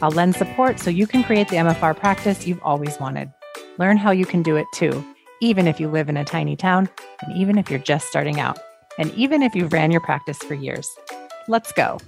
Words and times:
I'll 0.00 0.10
lend 0.10 0.36
support 0.36 0.78
so 0.78 0.90
you 0.90 1.06
can 1.06 1.24
create 1.24 1.48
the 1.48 1.56
MFR 1.56 1.96
practice 1.96 2.46
you've 2.46 2.62
always 2.62 3.00
wanted. 3.00 3.32
Learn 3.78 3.96
how 3.96 4.12
you 4.12 4.24
can 4.24 4.42
do 4.42 4.56
it 4.56 4.66
too, 4.72 5.04
even 5.40 5.66
if 5.66 5.80
you 5.80 5.88
live 5.88 6.08
in 6.08 6.16
a 6.16 6.24
tiny 6.24 6.54
town, 6.54 6.88
and 7.22 7.36
even 7.36 7.58
if 7.58 7.68
you're 7.68 7.80
just 7.80 8.06
starting 8.06 8.38
out, 8.38 8.58
and 8.98 9.12
even 9.14 9.42
if 9.42 9.56
you've 9.56 9.72
ran 9.72 9.90
your 9.90 10.00
practice 10.00 10.38
for 10.38 10.54
years. 10.54 10.88
Let's 11.48 11.72
go. 11.72 11.98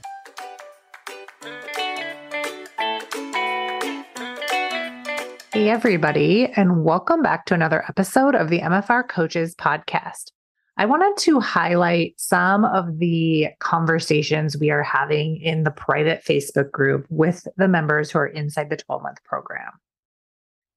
Hey, 5.52 5.68
everybody, 5.68 6.46
and 6.54 6.84
welcome 6.84 7.22
back 7.22 7.44
to 7.46 7.54
another 7.54 7.84
episode 7.88 8.36
of 8.36 8.50
the 8.50 8.60
MFR 8.60 9.08
Coaches 9.08 9.56
Podcast. 9.56 10.30
I 10.80 10.86
wanted 10.86 11.14
to 11.24 11.40
highlight 11.40 12.14
some 12.16 12.64
of 12.64 13.00
the 13.00 13.48
conversations 13.58 14.56
we 14.56 14.70
are 14.70 14.82
having 14.82 15.36
in 15.36 15.64
the 15.64 15.70
private 15.70 16.24
Facebook 16.24 16.70
group 16.70 17.04
with 17.10 17.46
the 17.58 17.68
members 17.68 18.10
who 18.10 18.18
are 18.20 18.26
inside 18.26 18.70
the 18.70 18.78
12 18.78 19.02
month 19.02 19.22
program. 19.22 19.72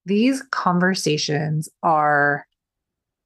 These 0.04 0.42
conversations 0.50 1.70
are 1.82 2.46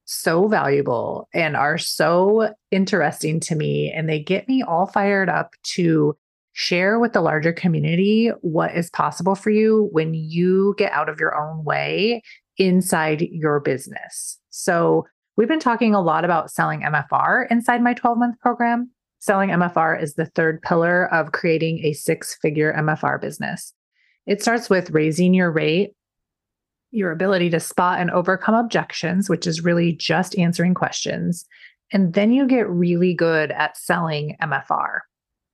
so 0.05 0.47
valuable 0.47 1.29
and 1.35 1.57
are 1.57 1.79
so 1.79 2.55
interesting 2.71 3.41
to 3.41 3.57
me, 3.57 3.91
and 3.91 4.09
they 4.09 4.21
get 4.21 4.47
me 4.47 4.63
all 4.63 4.87
fired 4.87 5.29
up 5.29 5.55
to 5.75 6.17
share 6.53 7.01
with 7.01 7.13
the 7.13 7.21
larger 7.21 7.53
community 7.53 8.29
what 8.43 8.73
is 8.77 8.89
possible 8.91 9.35
for 9.35 9.51
you 9.51 9.89
when 9.91 10.15
you 10.15 10.77
get 10.79 10.93
out 10.93 11.09
of 11.09 11.19
your 11.19 11.37
own 11.37 11.65
way 11.65 12.23
inside 12.57 13.23
your 13.23 13.59
business. 13.59 14.39
So, 14.51 15.09
We've 15.39 15.47
been 15.47 15.61
talking 15.61 15.95
a 15.95 16.01
lot 16.01 16.25
about 16.25 16.51
selling 16.51 16.81
MFR 16.81 17.47
inside 17.49 17.81
my 17.81 17.95
12 17.95 18.19
month 18.19 18.41
program. 18.41 18.91
Selling 19.21 19.51
MFR 19.51 20.03
is 20.03 20.15
the 20.15 20.27
third 20.27 20.61
pillar 20.63 21.07
of 21.15 21.31
creating 21.31 21.79
a 21.85 21.93
six 21.93 22.35
figure 22.43 22.75
MFR 22.77 23.21
business. 23.21 23.73
It 24.27 24.43
starts 24.43 24.69
with 24.69 24.91
raising 24.91 25.35
your 25.35 25.53
rate, 25.53 25.93
your 26.91 27.13
ability 27.13 27.51
to 27.51 27.61
spot 27.61 28.01
and 28.01 28.11
overcome 28.11 28.57
objections, 28.57 29.31
which 29.31 29.47
is 29.47 29.63
really 29.63 29.93
just 29.93 30.37
answering 30.37 30.75
questions. 30.75 31.47
And 31.93 32.15
then 32.15 32.33
you 32.33 32.45
get 32.45 32.69
really 32.69 33.15
good 33.15 33.53
at 33.53 33.77
selling 33.77 34.37
MFR. 34.43 35.03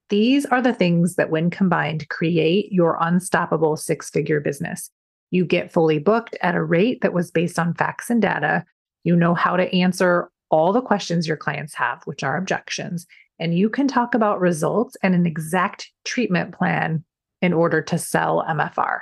These 0.08 0.46
are 0.46 0.62
the 0.62 0.72
things 0.72 1.16
that, 1.16 1.28
when 1.28 1.50
combined, 1.50 2.08
create 2.08 2.72
your 2.72 2.96
unstoppable 3.02 3.76
six 3.76 4.08
figure 4.08 4.40
business. 4.40 4.90
You 5.30 5.44
get 5.44 5.70
fully 5.70 5.98
booked 5.98 6.38
at 6.40 6.54
a 6.54 6.64
rate 6.64 7.02
that 7.02 7.12
was 7.12 7.30
based 7.30 7.58
on 7.58 7.74
facts 7.74 8.08
and 8.08 8.22
data 8.22 8.64
you 9.04 9.14
know 9.14 9.34
how 9.34 9.56
to 9.56 9.72
answer 9.74 10.30
all 10.50 10.72
the 10.72 10.82
questions 10.82 11.26
your 11.26 11.36
clients 11.36 11.74
have, 11.74 12.02
which 12.04 12.22
are 12.22 12.36
objections. 12.36 13.06
And 13.38 13.56
you 13.56 13.68
can 13.68 13.88
talk 13.88 14.14
about 14.14 14.40
results 14.40 14.96
and 15.02 15.14
an 15.14 15.26
exact 15.26 15.90
treatment 16.04 16.54
plan 16.54 17.04
in 17.42 17.52
order 17.52 17.82
to 17.82 17.98
sell 17.98 18.44
MFR. 18.48 19.00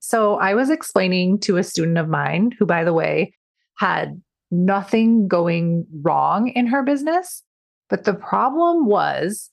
So 0.00 0.36
I 0.36 0.54
was 0.54 0.70
explaining 0.70 1.38
to 1.40 1.58
a 1.58 1.62
student 1.62 1.98
of 1.98 2.08
mine 2.08 2.52
who, 2.58 2.66
by 2.66 2.84
the 2.84 2.94
way, 2.94 3.34
had 3.76 4.20
nothing 4.50 5.28
going 5.28 5.86
wrong 6.02 6.48
in 6.48 6.66
her 6.66 6.82
business. 6.82 7.42
But 7.88 8.04
the 8.04 8.14
problem 8.14 8.86
was 8.86 9.50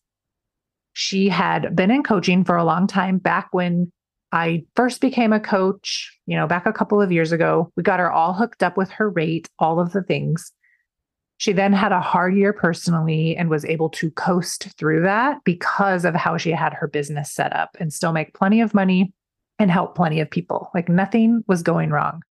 she 0.94 1.30
had 1.30 1.76
been 1.76 1.92
in 1.92 2.02
coaching 2.02 2.44
for 2.44 2.56
a 2.56 2.64
long 2.64 2.88
time 2.88 3.18
back 3.18 3.50
when 3.52 3.92
I 4.32 4.66
first 4.76 5.00
became 5.00 5.32
a 5.32 5.40
coach, 5.40 6.14
you 6.26 6.36
know, 6.36 6.48
back 6.48 6.66
a 6.66 6.74
couple 6.74 7.02
of 7.02 7.12
years 7.12 7.32
ago. 7.32 7.72
We 7.76 7.84
got 7.84 8.00
her 8.00 8.12
all 8.12 8.34
hooked 8.34 8.62
up 8.62 8.76
with 8.76 8.90
her 8.92 9.10
rate, 9.10 9.50
all 9.58 9.80
of 9.80 9.94
the 9.94 10.04
things. 10.04 10.52
She 11.38 11.54
then 11.54 11.72
had 11.72 11.92
a 11.92 12.02
hard 12.02 12.36
year 12.36 12.52
personally 12.52 13.38
and 13.38 13.50
was 13.50 13.64
able 13.64 13.90
to 13.92 14.12
coast 14.12 14.70
through 14.78 15.04
that 15.04 15.44
because 15.44 16.04
of 16.04 16.16
how 16.16 16.38
she 16.38 16.52
had 16.52 16.74
her 16.74 16.88
business 16.88 17.32
set 17.32 17.56
up 17.56 17.78
and 17.80 17.94
still 17.94 18.12
make 18.12 18.34
plenty 18.34 18.60
of 18.60 18.74
money 18.74 19.14
and 19.60 19.72
help 19.72 19.96
plenty 19.96 20.20
of 20.20 20.30
people. 20.30 20.72
Like 20.74 20.90
nothing 20.90 21.44
was 21.48 21.62
going 21.62 21.92
wrong. 21.92 22.22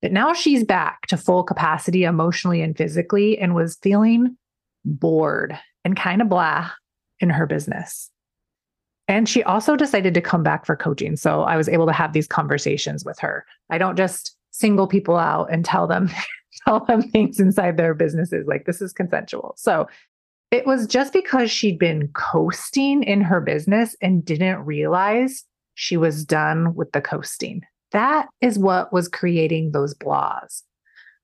But 0.00 0.12
now 0.12 0.32
she's 0.32 0.64
back 0.64 1.06
to 1.08 1.16
full 1.16 1.42
capacity 1.42 2.04
emotionally 2.04 2.62
and 2.62 2.76
physically 2.76 3.38
and 3.38 3.54
was 3.54 3.78
feeling 3.82 4.36
bored 4.84 5.58
and 5.84 5.96
kind 5.96 6.22
of 6.22 6.28
blah 6.28 6.70
in 7.20 7.30
her 7.30 7.46
business. 7.46 8.10
And 9.08 9.28
she 9.28 9.42
also 9.42 9.74
decided 9.74 10.12
to 10.14 10.20
come 10.20 10.42
back 10.42 10.66
for 10.66 10.76
coaching. 10.76 11.16
So 11.16 11.42
I 11.42 11.56
was 11.56 11.68
able 11.68 11.86
to 11.86 11.92
have 11.92 12.12
these 12.12 12.26
conversations 12.26 13.04
with 13.04 13.18
her. 13.18 13.46
I 13.70 13.78
don't 13.78 13.96
just 13.96 14.36
single 14.50 14.86
people 14.86 15.16
out 15.16 15.50
and 15.50 15.64
tell 15.64 15.86
them 15.86 16.10
tell 16.66 16.84
them 16.84 17.02
things 17.02 17.40
inside 17.40 17.76
their 17.76 17.94
businesses 17.94 18.46
like 18.46 18.66
this 18.66 18.82
is 18.82 18.92
consensual. 18.92 19.54
So 19.56 19.88
it 20.50 20.66
was 20.66 20.86
just 20.86 21.12
because 21.12 21.50
she'd 21.50 21.78
been 21.78 22.08
coasting 22.08 23.02
in 23.02 23.20
her 23.20 23.40
business 23.40 23.96
and 24.00 24.24
didn't 24.24 24.64
realize 24.64 25.44
she 25.74 25.96
was 25.96 26.24
done 26.24 26.74
with 26.74 26.92
the 26.92 27.00
coasting. 27.00 27.62
That 27.92 28.28
is 28.40 28.58
what 28.58 28.92
was 28.92 29.08
creating 29.08 29.72
those 29.72 29.94
blahs. 29.94 30.62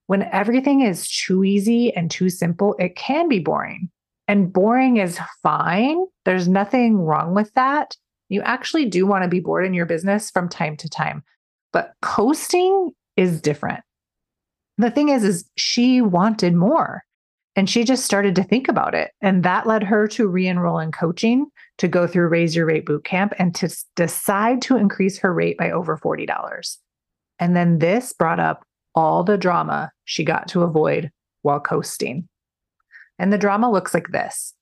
When 0.06 0.22
everything 0.24 0.82
is 0.82 1.08
too 1.08 1.44
easy 1.44 1.94
and 1.94 2.10
too 2.10 2.28
simple, 2.28 2.76
it 2.78 2.96
can 2.96 3.28
be 3.28 3.38
boring. 3.38 3.90
And 4.26 4.52
boring 4.52 4.96
is 4.96 5.18
fine. 5.42 6.04
There's 6.24 6.48
nothing 6.48 6.98
wrong 6.98 7.34
with 7.34 7.52
that. 7.54 7.96
You 8.28 8.42
actually 8.42 8.86
do 8.86 9.06
want 9.06 9.22
to 9.22 9.28
be 9.28 9.40
bored 9.40 9.66
in 9.66 9.74
your 9.74 9.86
business 9.86 10.30
from 10.30 10.48
time 10.48 10.76
to 10.78 10.88
time. 10.88 11.22
But 11.72 11.92
coasting 12.00 12.90
is 13.16 13.40
different. 13.40 13.80
The 14.78 14.90
thing 14.90 15.10
is 15.10 15.22
is 15.24 15.48
she 15.56 16.00
wanted 16.00 16.54
more 16.54 17.04
and 17.54 17.70
she 17.70 17.84
just 17.84 18.04
started 18.04 18.34
to 18.34 18.42
think 18.42 18.68
about 18.68 18.94
it 18.94 19.12
and 19.20 19.44
that 19.44 19.66
led 19.66 19.84
her 19.84 20.08
to 20.08 20.26
re-enroll 20.26 20.78
in 20.78 20.90
coaching 20.90 21.46
to 21.78 21.86
go 21.86 22.06
through 22.06 22.28
raise 22.28 22.56
your 22.56 22.66
rate 22.66 22.86
boot 22.86 23.04
camp 23.04 23.34
and 23.38 23.54
to 23.56 23.68
decide 23.94 24.62
to 24.62 24.76
increase 24.76 25.18
her 25.18 25.32
rate 25.32 25.58
by 25.58 25.70
over 25.70 25.96
$40. 25.96 26.78
And 27.38 27.54
then 27.54 27.78
this 27.78 28.12
brought 28.12 28.40
up 28.40 28.64
all 28.94 29.22
the 29.24 29.38
drama 29.38 29.92
she 30.04 30.24
got 30.24 30.48
to 30.48 30.62
avoid 30.62 31.10
while 31.42 31.60
coasting. 31.60 32.28
And 33.18 33.32
the 33.32 33.38
drama 33.38 33.70
looks 33.70 33.94
like 33.94 34.08
this 34.08 34.54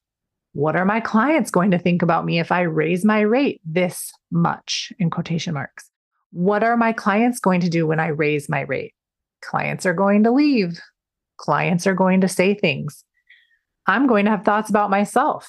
What 0.52 0.76
are 0.76 0.84
my 0.84 1.00
clients 1.00 1.50
going 1.50 1.70
to 1.70 1.78
think 1.78 2.02
about 2.02 2.24
me 2.24 2.38
if 2.38 2.52
I 2.52 2.62
raise 2.62 3.04
my 3.04 3.20
rate 3.20 3.60
this 3.64 4.12
much 4.30 4.92
in 4.98 5.10
quotation 5.10 5.54
marks? 5.54 5.90
What 6.32 6.64
are 6.64 6.76
my 6.76 6.92
clients 6.92 7.40
going 7.40 7.60
to 7.60 7.68
do 7.68 7.86
when 7.86 8.00
I 8.00 8.08
raise 8.08 8.48
my 8.48 8.62
rate? 8.62 8.94
Clients 9.42 9.84
are 9.84 9.94
going 9.94 10.24
to 10.24 10.30
leave. 10.30 10.80
Clients 11.36 11.86
are 11.86 11.94
going 11.94 12.20
to 12.20 12.28
say 12.28 12.54
things. 12.54 13.04
I'm 13.86 14.06
going 14.06 14.24
to 14.24 14.30
have 14.30 14.44
thoughts 14.44 14.70
about 14.70 14.90
myself. 14.90 15.48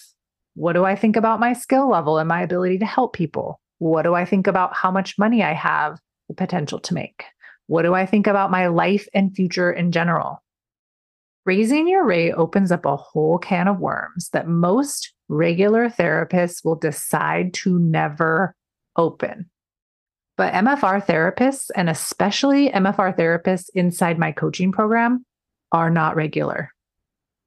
What 0.55 0.73
do 0.73 0.83
I 0.83 0.95
think 0.95 1.15
about 1.15 1.39
my 1.39 1.53
skill 1.53 1.89
level 1.89 2.17
and 2.17 2.27
my 2.27 2.41
ability 2.41 2.79
to 2.79 2.85
help 2.85 3.13
people? 3.13 3.59
What 3.79 4.03
do 4.03 4.13
I 4.13 4.25
think 4.25 4.47
about 4.47 4.75
how 4.75 4.91
much 4.91 5.17
money 5.17 5.43
I 5.43 5.53
have 5.53 5.99
the 6.27 6.33
potential 6.33 6.79
to 6.79 6.93
make? 6.93 7.25
What 7.67 7.83
do 7.83 7.93
I 7.93 8.05
think 8.05 8.27
about 8.27 8.51
my 8.51 8.67
life 8.67 9.07
and 9.13 9.35
future 9.35 9.71
in 9.71 9.91
general? 9.91 10.43
Raising 11.45 11.89
your 11.89 12.05
rate 12.05 12.31
opens 12.33 12.71
up 12.71 12.85
a 12.85 12.95
whole 12.95 13.37
can 13.37 13.67
of 13.67 13.79
worms 13.79 14.29
that 14.31 14.47
most 14.47 15.13
regular 15.27 15.89
therapists 15.89 16.63
will 16.63 16.75
decide 16.75 17.53
to 17.55 17.77
never 17.79 18.55
open. 18.95 19.49
But 20.37 20.53
MFR 20.53 21.05
therapists, 21.05 21.69
and 21.75 21.89
especially 21.89 22.69
MFR 22.69 23.17
therapists 23.17 23.69
inside 23.75 24.17
my 24.17 24.31
coaching 24.31 24.71
program, 24.71 25.25
are 25.71 25.89
not 25.89 26.15
regular. 26.15 26.71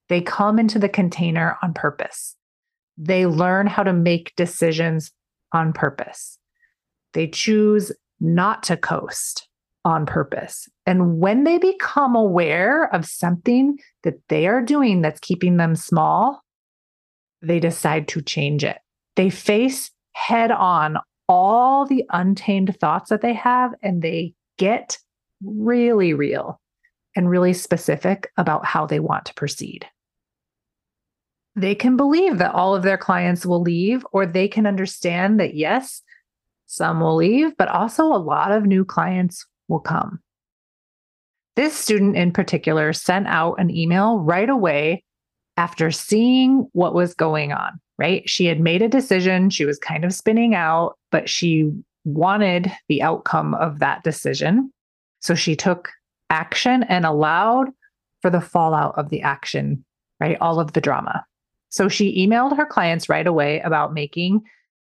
They 0.08 0.20
come 0.20 0.58
into 0.58 0.78
the 0.78 0.88
container 0.88 1.56
on 1.62 1.72
purpose. 1.74 2.36
They 2.98 3.26
learn 3.26 3.66
how 3.66 3.82
to 3.82 3.92
make 3.92 4.34
decisions 4.36 5.10
on 5.52 5.72
purpose. 5.72 6.38
They 7.12 7.28
choose 7.28 7.92
not 8.20 8.62
to 8.64 8.76
coast 8.76 9.48
on 9.86 10.04
purpose. 10.04 10.68
And 10.84 11.20
when 11.20 11.44
they 11.44 11.58
become 11.58 12.16
aware 12.16 12.92
of 12.92 13.06
something 13.06 13.78
that 14.02 14.16
they 14.28 14.48
are 14.48 14.60
doing 14.60 15.00
that's 15.00 15.20
keeping 15.20 15.58
them 15.58 15.76
small, 15.76 16.42
they 17.40 17.60
decide 17.60 18.08
to 18.08 18.20
change 18.20 18.64
it. 18.64 18.78
They 19.14 19.30
face 19.30 19.92
head 20.12 20.50
on 20.50 20.98
all 21.28 21.86
the 21.86 22.04
untamed 22.10 22.76
thoughts 22.80 23.10
that 23.10 23.20
they 23.20 23.32
have 23.32 23.74
and 23.80 24.02
they 24.02 24.34
get 24.58 24.98
really 25.44 26.14
real 26.14 26.60
and 27.14 27.30
really 27.30 27.52
specific 27.52 28.32
about 28.36 28.66
how 28.66 28.86
they 28.86 28.98
want 28.98 29.26
to 29.26 29.34
proceed. 29.34 29.86
They 31.54 31.76
can 31.76 31.96
believe 31.96 32.38
that 32.38 32.54
all 32.54 32.74
of 32.74 32.82
their 32.82 32.98
clients 32.98 33.46
will 33.46 33.62
leave, 33.62 34.04
or 34.12 34.26
they 34.26 34.48
can 34.48 34.66
understand 34.66 35.38
that, 35.38 35.54
yes, 35.54 36.02
some 36.66 37.00
will 37.00 37.16
leave, 37.16 37.56
but 37.56 37.68
also 37.68 38.04
a 38.04 38.18
lot 38.18 38.50
of 38.50 38.66
new 38.66 38.84
clients 38.84 39.46
will 39.68 39.80
come. 39.80 40.20
This 41.56 41.74
student 41.74 42.16
in 42.16 42.32
particular 42.32 42.92
sent 42.92 43.26
out 43.26 43.54
an 43.54 43.70
email 43.70 44.18
right 44.18 44.48
away 44.48 45.02
after 45.56 45.90
seeing 45.90 46.68
what 46.72 46.94
was 46.94 47.14
going 47.14 47.52
on, 47.52 47.80
right? 47.98 48.28
She 48.28 48.44
had 48.44 48.60
made 48.60 48.82
a 48.82 48.88
decision. 48.88 49.48
She 49.48 49.64
was 49.64 49.78
kind 49.78 50.04
of 50.04 50.12
spinning 50.12 50.54
out, 50.54 50.98
but 51.10 51.28
she 51.28 51.72
wanted 52.04 52.70
the 52.88 53.02
outcome 53.02 53.54
of 53.54 53.78
that 53.78 54.04
decision. 54.04 54.70
So 55.20 55.34
she 55.34 55.56
took 55.56 55.90
action 56.30 56.82
and 56.84 57.06
allowed 57.06 57.68
for 58.20 58.30
the 58.30 58.40
fallout 58.40 58.94
of 58.98 59.08
the 59.08 59.22
action, 59.22 59.84
right? 60.20 60.36
All 60.40 60.60
of 60.60 60.74
the 60.74 60.80
drama. 60.80 61.24
So 61.70 61.88
she 61.88 62.26
emailed 62.26 62.56
her 62.56 62.66
clients 62.66 63.08
right 63.08 63.26
away 63.26 63.60
about 63.60 63.94
making 63.94 64.42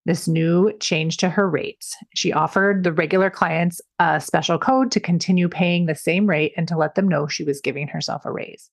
this 0.06 0.26
new 0.26 0.72
change 0.80 1.18
to 1.18 1.28
her 1.28 1.48
rates. 1.48 1.96
She 2.14 2.32
offered 2.32 2.84
the 2.84 2.92
regular 2.92 3.30
clients 3.30 3.80
a 3.98 4.20
special 4.20 4.58
code 4.58 4.90
to 4.92 5.00
continue 5.00 5.48
paying 5.48 5.86
the 5.86 5.94
same 5.94 6.26
rate 6.26 6.52
and 6.56 6.66
to 6.68 6.76
let 6.76 6.94
them 6.94 7.06
know 7.08 7.26
she 7.26 7.44
was 7.44 7.60
giving 7.60 7.88
herself 7.88 8.24
a 8.24 8.32
raise. 8.32 8.70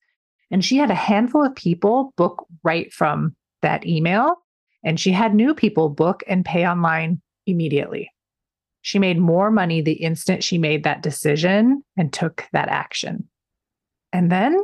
And 0.51 0.63
she 0.63 0.77
had 0.77 0.89
a 0.89 0.95
handful 0.95 1.45
of 1.45 1.55
people 1.55 2.13
book 2.15 2.45
right 2.63 2.91
from 2.93 3.35
that 3.61 3.85
email. 3.85 4.35
And 4.83 4.99
she 4.99 5.11
had 5.11 5.35
new 5.35 5.53
people 5.53 5.89
book 5.89 6.23
and 6.27 6.45
pay 6.45 6.65
online 6.65 7.21
immediately. 7.45 8.09
She 8.81 8.99
made 8.99 9.19
more 9.19 9.51
money 9.51 9.81
the 9.81 9.93
instant 9.93 10.43
she 10.43 10.57
made 10.57 10.85
that 10.85 11.03
decision 11.03 11.83
and 11.97 12.13
took 12.13 12.45
that 12.53 12.69
action. 12.69 13.27
And 14.13 14.31
then, 14.31 14.57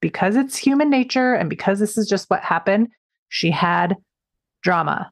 because 0.00 0.36
it's 0.36 0.56
human 0.56 0.88
nature 0.88 1.34
and 1.34 1.50
because 1.50 1.80
this 1.80 1.98
is 1.98 2.08
just 2.08 2.30
what 2.30 2.42
happened, 2.44 2.88
she 3.28 3.50
had 3.50 3.96
drama 4.62 5.10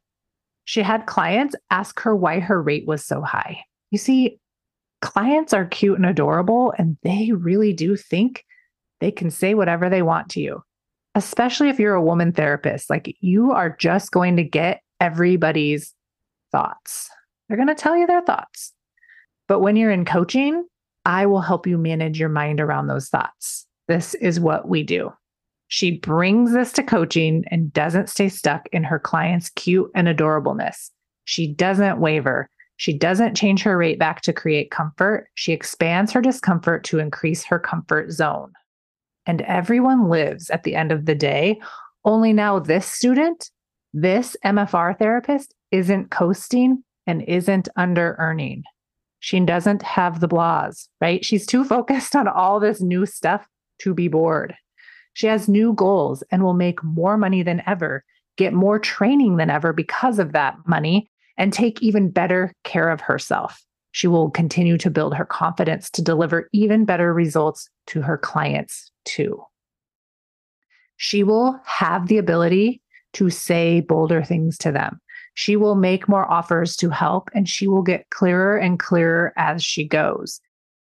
she 0.65 0.83
had 0.83 1.07
clients 1.07 1.55
ask 1.71 2.01
her 2.01 2.15
why 2.17 2.41
her 2.41 2.61
rate 2.61 2.87
was 2.87 3.05
so 3.05 3.21
high. 3.21 3.61
You 3.91 3.99
see, 3.99 4.39
clients 5.03 5.53
are 5.53 5.67
cute 5.67 5.97
and 5.97 6.07
adorable, 6.07 6.73
and 6.79 6.97
they 7.03 7.33
really 7.33 7.73
do 7.73 7.97
think 7.97 8.45
they 9.01 9.11
can 9.11 9.31
say 9.31 9.55
whatever 9.55 9.91
they 9.91 10.03
want 10.03 10.31
to 10.31 10.41
you, 10.41 10.63
especially 11.15 11.69
if 11.69 11.79
you're 11.79 11.95
a 11.95 12.03
woman 12.03 12.33
therapist. 12.33 12.89
Like 12.89 13.17
you 13.21 13.53
are 13.53 13.77
just 13.79 14.11
going 14.11 14.37
to 14.37 14.45
get 14.45 14.81
everybody's 15.01 15.95
thoughts. 16.51 17.11
They're 17.49 17.59
going 17.59 17.69
to 17.69 17.75
tell 17.75 17.97
you 17.97 18.07
their 18.07 18.23
thoughts. 18.23 18.73
But 19.47 19.61
when 19.61 19.77
you're 19.77 19.91
in 19.91 20.07
coaching, 20.07 20.67
I 21.05 21.27
will 21.27 21.43
help 21.43 21.67
you 21.67 21.77
manage 21.77 22.19
your 22.19 22.31
mind 22.31 22.61
around 22.61 22.87
those 22.87 23.09
thoughts. 23.09 23.67
This 23.89 24.15
is 24.15 24.41
what 24.41 24.67
we 24.69 24.83
do. 24.83 25.13
She 25.69 25.99
brings 25.99 26.53
this 26.53 26.73
to 26.73 26.83
coaching 26.83 27.45
and 27.51 27.73
doesn't 27.73 28.09
stay 28.09 28.29
stuck 28.29 28.69
in 28.73 28.85
her 28.85 28.99
client's 28.99 29.51
cute 29.51 29.91
and 29.95 30.07
adorableness. 30.09 30.91
She 31.25 31.53
doesn't 31.53 32.01
waver. 32.01 32.49
She 32.77 32.97
doesn't 32.97 33.37
change 33.37 33.63
her 33.63 33.77
rate 33.79 33.99
back 33.99 34.21
to 34.23 34.33
create 34.33 34.71
comfort. 34.71 35.29
She 35.35 35.53
expands 35.53 36.13
her 36.13 36.21
discomfort 36.21 36.85
to 36.85 36.99
increase 36.99 37.45
her 37.45 37.59
comfort 37.59 38.11
zone. 38.11 38.53
And 39.27 39.43
everyone 39.43 40.11
lives 40.11 40.51
at 40.51 40.65
the 40.65 40.75
end 40.75 40.93
of 40.93 41.07
the 41.07 41.15
day. 41.15 41.61
Only 42.05 42.33
now, 42.33 42.59
this 42.59 42.87
student, 42.87 43.51
this 43.95 44.37
MFR 44.45 44.99
therapist, 44.99 45.55
isn't 45.71 46.11
coasting 46.11 46.85
and 47.07 47.23
isn't 47.23 47.69
under 47.77 48.17
earning. 48.19 48.65
She 49.21 49.41
doesn't 49.41 49.83
have 49.83 50.21
the 50.21 50.29
blahs, 50.29 50.89
right? 51.01 51.25
She's 51.25 51.47
too 51.47 51.65
focused 51.65 52.15
on 52.15 52.29
all 52.29 52.61
this 52.61 52.83
new 52.83 53.07
stuff 53.07 53.47
to 53.79 53.95
be 53.95 54.09
bored. 54.09 54.55
She 55.15 55.27
has 55.27 55.49
new 55.49 55.73
goals 55.73 56.23
and 56.31 56.43
will 56.43 56.55
make 56.55 56.83
more 56.85 57.17
money 57.17 57.43
than 57.43 57.63
ever, 57.67 58.05
get 58.37 58.53
more 58.53 58.79
training 58.79 59.37
than 59.37 59.51
ever 59.51 59.73
because 59.73 60.19
of 60.19 60.33
that 60.33 60.57
money, 60.67 61.11
and 61.37 61.53
take 61.53 61.83
even 61.83 62.11
better 62.11 62.53
care 62.65 62.91
of 62.91 63.01
herself. 63.01 63.65
She 63.93 64.07
will 64.09 64.31
continue 64.31 64.77
to 64.79 64.91
build 64.91 65.15
her 65.15 65.25
confidence 65.25 65.89
to 65.91 66.03
deliver 66.03 66.49
even 66.53 66.85
better 66.85 67.15
results 67.15 67.69
to 67.87 68.03
her 68.03 68.19
clients, 68.19 68.91
too. 69.05 69.43
She 70.97 71.23
will 71.23 71.61
have 71.65 72.09
the 72.09 72.19
ability 72.19 72.83
to 73.15 73.31
say 73.31 73.81
bolder 73.81 74.23
things 74.23 74.59
to 74.59 74.73
them. 74.73 75.01
She 75.35 75.57
will 75.57 75.75
make 75.75 76.09
more 76.09 76.31
offers 76.31 76.77
to 76.77 76.91
help 76.91 77.31
and 77.35 77.49
she 77.49 77.67
will 77.67 77.83
get 77.83 78.11
clearer 78.11 78.57
and 78.57 78.79
clearer 78.79 79.33
as 79.37 79.63
she 79.63 79.87
goes. 79.87 80.41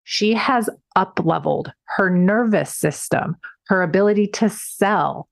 She 0.03 0.33
has 0.33 0.69
up 0.95 1.19
leveled 1.23 1.71
her 1.95 2.09
nervous 2.09 2.73
system, 2.73 3.37
her 3.67 3.81
ability 3.81 4.27
to 4.27 4.49
sell, 4.49 5.29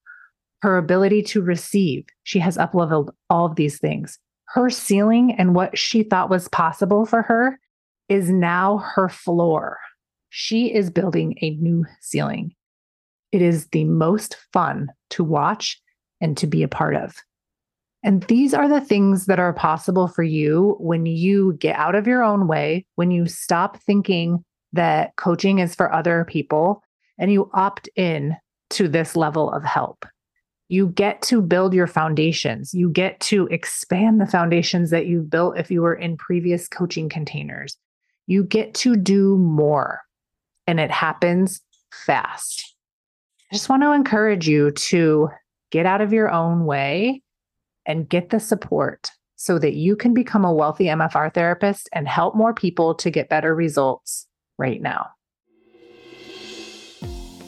her 0.61 0.77
ability 0.77 1.21
to 1.23 1.41
receive. 1.41 2.05
She 2.23 2.39
has 2.39 2.57
upleveled 2.57 3.09
all 3.29 3.45
of 3.45 3.55
these 3.55 3.79
things. 3.79 4.19
Her 4.45 4.69
ceiling 4.69 5.35
and 5.37 5.55
what 5.55 5.77
she 5.77 6.03
thought 6.03 6.29
was 6.29 6.47
possible 6.49 7.05
for 7.05 7.21
her 7.23 7.59
is 8.09 8.29
now 8.29 8.77
her 8.77 9.09
floor. 9.09 9.79
She 10.29 10.73
is 10.73 10.89
building 10.89 11.37
a 11.41 11.51
new 11.51 11.85
ceiling. 12.01 12.53
It 13.31 13.41
is 13.41 13.67
the 13.67 13.85
most 13.85 14.37
fun 14.51 14.89
to 15.11 15.23
watch 15.23 15.81
and 16.21 16.37
to 16.37 16.47
be 16.47 16.63
a 16.63 16.67
part 16.67 16.95
of. 16.95 17.15
And 18.03 18.23
these 18.23 18.53
are 18.53 18.67
the 18.67 18.81
things 18.81 19.27
that 19.27 19.39
are 19.39 19.53
possible 19.53 20.07
for 20.07 20.23
you 20.23 20.75
when 20.79 21.05
you 21.05 21.53
get 21.53 21.77
out 21.77 21.95
of 21.95 22.05
your 22.05 22.23
own 22.23 22.47
way, 22.47 22.85
when 22.95 23.11
you 23.11 23.27
stop 23.27 23.77
thinking 23.77 24.43
that 24.73 25.15
coaching 25.15 25.59
is 25.59 25.73
for 25.73 25.93
other 25.93 26.25
people 26.25 26.83
and 27.23 27.31
you 27.31 27.49
opt 27.53 27.87
in 27.95 28.35
to 28.69 28.89
this 28.89 29.15
level 29.15 29.49
of 29.49 29.63
help. 29.63 30.05
You 30.67 30.87
get 30.87 31.21
to 31.21 31.41
build 31.41 31.73
your 31.73 31.87
foundations. 31.87 32.73
You 32.73 32.89
get 32.89 33.17
to 33.21 33.47
expand 33.47 34.19
the 34.19 34.25
foundations 34.25 34.89
that 34.89 35.05
you've 35.05 35.29
built 35.29 35.57
if 35.57 35.71
you 35.71 35.81
were 35.81 35.95
in 35.95 36.17
previous 36.17 36.67
coaching 36.67 37.07
containers. 37.07 37.77
You 38.27 38.43
get 38.43 38.73
to 38.73 38.97
do 38.97 39.37
more, 39.37 40.01
and 40.67 40.81
it 40.81 40.91
happens 40.91 41.61
fast. 41.93 42.75
I 43.49 43.55
just 43.55 43.69
want 43.69 43.83
to 43.83 43.93
encourage 43.93 44.49
you 44.49 44.71
to 44.71 45.29
get 45.71 45.85
out 45.85 46.01
of 46.01 46.11
your 46.11 46.29
own 46.29 46.65
way 46.65 47.21
and 47.85 48.09
get 48.09 48.31
the 48.31 48.39
support 48.41 49.11
so 49.37 49.57
that 49.59 49.75
you 49.75 49.95
can 49.95 50.13
become 50.13 50.43
a 50.43 50.53
wealthy 50.53 50.87
MFR 50.87 51.33
therapist 51.33 51.87
and 51.93 52.05
help 52.05 52.35
more 52.35 52.53
people 52.53 52.95
to 52.95 53.09
get 53.09 53.29
better 53.29 53.55
results 53.55 54.27
right 54.57 54.81
now. 54.81 55.07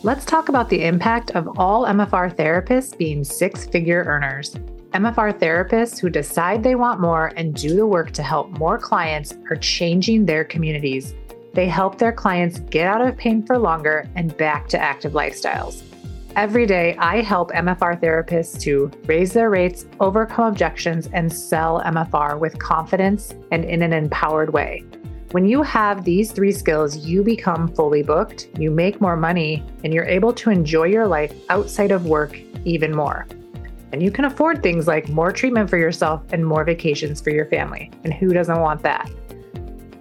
Let's 0.06 0.24
talk 0.24 0.50
about 0.50 0.70
the 0.70 0.84
impact 0.84 1.32
of 1.32 1.58
all 1.58 1.88
MFR 1.88 2.36
therapists 2.36 2.96
being 2.96 3.24
six 3.24 3.66
figure 3.66 4.04
earners. 4.04 4.54
MFR 4.94 5.34
therapists 5.40 5.98
who 5.98 6.12
decide 6.12 6.62
they 6.62 6.76
want 6.76 7.02
more 7.02 7.32
and 7.36 7.56
do 7.56 7.76
the 7.76 7.88
work 7.88 8.12
to 8.12 8.22
help 8.22 8.52
more 8.60 8.78
clients 8.78 9.34
are 9.50 9.56
changing 9.56 10.28
their 10.28 10.44
communities. 10.44 11.16
They 11.56 11.68
help 11.68 11.98
their 11.98 12.12
clients 12.12 12.60
get 12.60 12.86
out 12.86 13.02
of 13.02 13.18
pain 13.18 13.44
for 13.48 13.58
longer 13.58 14.08
and 14.14 14.38
back 14.38 14.68
to 14.68 14.80
active 14.80 15.14
lifestyles. 15.14 15.82
Every 16.36 16.68
day, 16.68 16.96
I 17.00 17.22
help 17.24 17.52
MFR 17.54 18.00
therapists 18.00 18.62
to 18.62 18.92
raise 19.08 19.34
their 19.34 19.50
rates, 19.50 19.88
overcome 20.00 20.46
objections, 20.46 21.10
and 21.14 21.34
sell 21.34 21.82
MFR 21.82 22.38
with 22.38 22.60
confidence 22.60 23.34
and 23.52 23.66
in 23.66 23.82
an 23.82 23.92
empowered 23.92 24.54
way. 24.54 24.84
When 25.36 25.46
you 25.46 25.64
have 25.64 26.06
these 26.06 26.32
three 26.32 26.54
skills, 26.54 26.96
you 27.06 27.22
become 27.22 27.68
fully 27.68 28.04
booked, 28.04 28.48
you 28.58 28.72
make 28.72 29.02
more 29.02 29.18
money, 29.18 29.66
and 29.84 29.94
you're 29.94 30.06
able 30.06 30.32
to 30.32 30.50
enjoy 30.50 30.86
your 30.86 31.08
life 31.08 31.34
outside 31.50 31.92
of 31.92 32.06
work 32.06 32.40
even 32.64 32.96
more. 32.96 33.28
And 33.92 34.02
you 34.02 34.12
can 34.12 34.24
afford 34.24 34.64
things 34.64 34.88
like 34.88 35.10
more 35.10 35.34
treatment 35.34 35.70
for 35.70 35.78
yourself 35.78 36.24
and 36.32 36.46
more 36.46 36.64
vacations 36.64 37.20
for 37.20 37.32
your 37.32 37.48
family. 37.48 37.92
And 38.06 38.14
who 38.14 38.32
doesn't 38.32 38.62
want 38.62 38.82
that? 38.84 39.12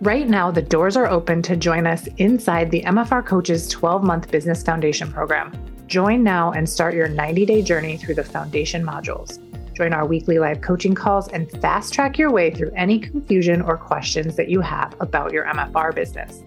Right 0.03 0.29
now, 0.29 0.53
the 0.53 0.63
doors 0.63 0.97
are 0.97 1.09
open 1.09 1.43
to 1.43 1.57
join 1.57 1.85
us 1.85 2.07
inside 2.19 2.71
the 2.71 2.83
MFR 2.83 3.27
Coaches 3.27 3.67
12 3.67 4.05
month 4.05 4.31
business 4.31 4.63
foundation 4.63 5.13
program. 5.13 5.51
Join 5.89 6.23
now 6.23 6.53
and 6.53 6.69
start 6.69 6.95
your 6.95 7.09
90 7.09 7.45
day 7.45 7.61
journey 7.61 7.97
through 7.97 8.15
the 8.15 8.23
foundation 8.23 8.87
modules. 8.87 9.41
Join 9.75 9.93
our 9.93 10.07
weekly 10.07 10.39
live 10.39 10.61
coaching 10.61 10.95
calls 10.95 11.29
and 11.29 11.51
fast 11.61 11.93
track 11.93 12.17
your 12.17 12.31
way 12.31 12.51
through 12.51 12.71
any 12.77 13.01
confusion 13.01 13.61
or 13.61 13.77
questions 13.77 14.37
that 14.37 14.49
you 14.49 14.61
have 14.61 14.95
about 15.01 15.33
your 15.33 15.45
MFR 15.47 15.93
business. 15.93 16.43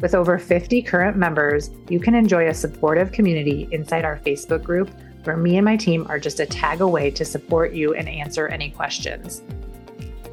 With 0.00 0.14
over 0.14 0.38
50 0.38 0.80
current 0.82 1.16
members, 1.16 1.70
you 1.88 1.98
can 1.98 2.14
enjoy 2.14 2.46
a 2.46 2.54
supportive 2.54 3.10
community 3.10 3.68
inside 3.72 4.04
our 4.04 4.18
Facebook 4.20 4.62
group 4.62 4.88
where 5.24 5.36
me 5.36 5.56
and 5.56 5.64
my 5.64 5.76
team 5.76 6.06
are 6.08 6.18
just 6.18 6.38
a 6.38 6.46
tag 6.46 6.80
away 6.80 7.10
to 7.10 7.24
support 7.24 7.72
you 7.72 7.94
and 7.94 8.08
answer 8.08 8.46
any 8.46 8.70
questions. 8.70 9.42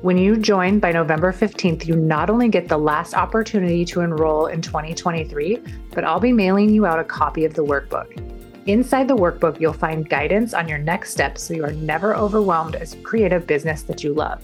When 0.03 0.19
you 0.19 0.37
join 0.37 0.79
by 0.79 0.91
November 0.91 1.33
15th, 1.33 1.87
you 1.87 1.95
not 1.95 2.29
only 2.29 2.49
get 2.49 2.67
the 2.67 2.77
last 2.77 3.15
opportunity 3.15 3.83
to 3.85 4.01
enroll 4.01 4.45
in 4.45 4.61
2023, 4.61 5.59
but 5.91 6.03
I'll 6.03 6.19
be 6.19 6.31
mailing 6.31 6.69
you 6.69 6.85
out 6.85 6.99
a 6.99 7.03
copy 7.03 7.45
of 7.45 7.55
the 7.55 7.65
workbook. 7.65 8.36
Inside 8.67 9.07
the 9.07 9.15
workbook, 9.15 9.59
you'll 9.61 9.71
find 9.71 10.09
guidance 10.09 10.53
on 10.53 10.67
your 10.67 10.77
next 10.77 11.11
steps 11.11 11.41
so 11.41 11.53
you 11.53 11.63
are 11.63 11.71
never 11.71 12.13
overwhelmed 12.13 12.75
as 12.75 12.93
you 12.93 13.01
create 13.01 13.31
a 13.31 13.39
business 13.39 13.83
that 13.83 14.03
you 14.03 14.13
love. 14.13 14.43